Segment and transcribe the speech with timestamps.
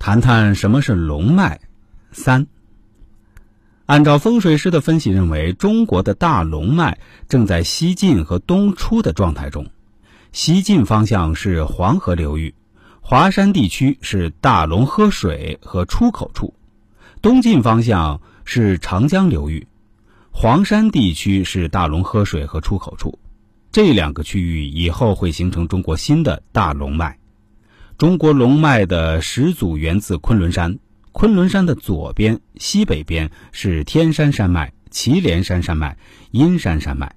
[0.00, 1.60] 谈谈什么是龙脉。
[2.10, 2.46] 三，
[3.84, 9.66] 按照风水师的分析认为，中国的大龙脉正在西进和东出的状态中。
[10.32, 12.54] 西进方向是黄河流域，
[13.02, 16.54] 华山地区是大龙喝水和出口处；
[17.20, 19.68] 东进方向是长江流域，
[20.30, 23.18] 黄山地区是大龙喝水和出口处。
[23.70, 27.19] 这两个区域以后会形成中国新的大龙脉。
[28.00, 30.78] 中国龙脉的始祖源自昆仑山，
[31.12, 35.98] 昆仑山的左边、西北边是天山山脉、祁连山山脉、
[36.30, 37.12] 阴山山脉，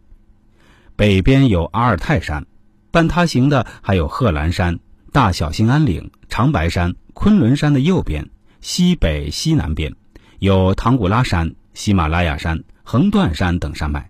[0.98, 2.46] 北边有阿尔泰山，
[2.92, 4.78] 伴它行的还有贺兰山、
[5.14, 6.94] 大小兴安岭、长白山。
[7.14, 8.30] 昆仑山的右边、
[8.60, 9.96] 西北、西南边
[10.40, 14.10] 有唐古拉山、喜马拉雅山、横断山等山脉。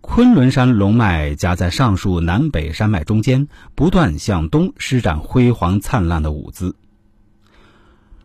[0.00, 6.76] 昆仑山龙脉夹在上述南北山脉中间，不断向东施展辉煌灿烂的舞姿。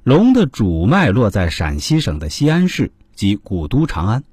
[0.04, 4.24] 龙的主脉落在陕西省的西安市及古都长安，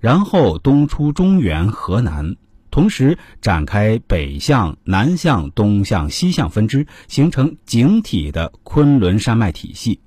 [0.00, 2.36] 然后东出中原河南，
[2.70, 10.00] 同时展开北向、南向、东向、西向分支，形成井体的昆仑山脉体系。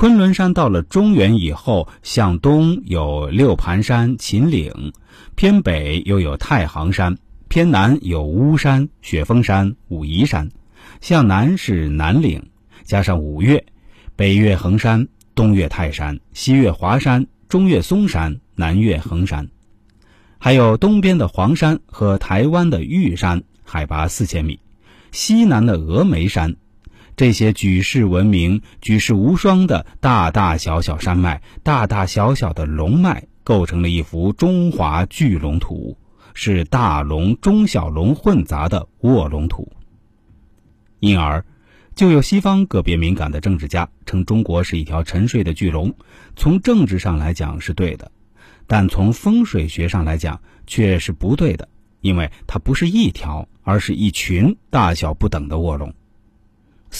[0.00, 4.72] 昆仑山到了中原以后，向东有六盘山、秦岭，
[5.34, 7.14] 偏北又有太行山，
[7.48, 10.48] 偏南有巫山、雪峰山、武夷山，
[11.02, 12.42] 向南是南岭，
[12.82, 13.62] 加上五岳，
[14.16, 19.46] 北岳衡山，东岳泰山，西岳华山，中岳嵩山，南岳衡山，
[20.38, 24.58] 还有东边的黄山和台湾的玉山，海拔四千米，
[25.12, 26.56] 西南的峨眉山。
[27.20, 35.98] 这些举世闻名、举世无双的大大小小山脉、大大小小的龙脉，构成了一幅中华巨龙图，
[36.32, 39.70] 是大龙、中小龙混杂的卧龙图。
[41.00, 41.44] 因而，
[41.94, 45.94] 就有西方个别敏感的政治家称中国是一条沉睡的巨龙。
[46.36, 48.10] 从政治上来讲是对的，
[48.66, 51.68] 但从风水学上来讲却是不对的，
[52.00, 55.92] 因为它不是一条，而是一群大小不等的卧龙。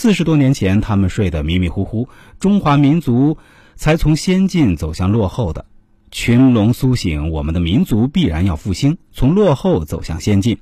[0.02, 3.36] 四十多年前，他们睡得迷迷糊糊，中华民族
[3.74, 5.66] 才从先进走向落后的。
[6.10, 10.56] 群龙苏醒，我们的民族必然要复兴，从落后走向先进。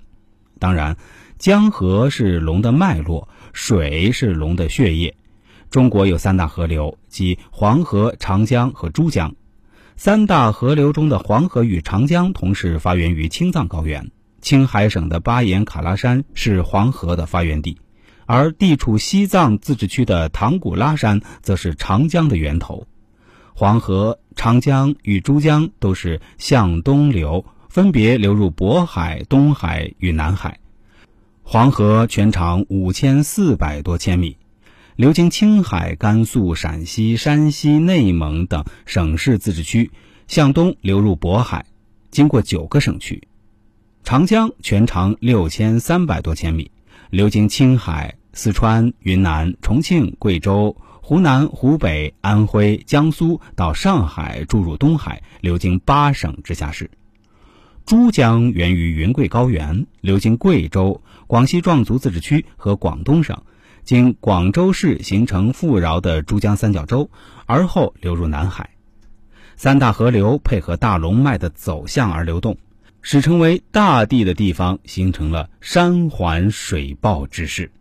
[0.59, 0.97] 当然，
[1.39, 5.15] 江河是龙的脉络，水是龙的血液。
[5.71, 9.37] 中国有三大河流，即黄河、长江和珠江。
[9.97, 14.11] 三大河流中的黄河与长江同时发源于青藏高原，
[14.41, 17.79] 青海省的巴颜喀拉山是黄河的发源地。
[18.29, 22.87] 而地处西藏自治区的唐古拉山，则是长江的源头。
[23.55, 30.59] 黄河、长江与珠江都是向东流，分别流入渤海、东海与南海。
[31.43, 34.37] 黄河全长五千四百多千米，
[34.95, 39.91] 流经青海、甘肃、陕西、山西、内蒙等省市自治区，
[40.27, 41.65] 向东流入渤海，
[42.11, 43.27] 经过九个省区。
[44.05, 46.71] 长江全长六千三百多千米，
[47.09, 48.18] 流经青海。
[48.33, 56.91] 四川、云南、重庆、贵州、湖南、湖北、安徽、江苏到上海，注入东海，流经八省直辖市。
[57.87, 63.43] 珠江源于云贵高原，流经贵州、广西壮族自治区和广东省，
[63.83, 67.11] 经广州市形成富饶的珠江三角洲，
[67.47, 68.71] 而后流入南海。
[69.57, 72.59] 三大河流配合大龙脉的走向而流动，
[73.01, 77.73] 使成为大地的地方形成了山环水抱之势。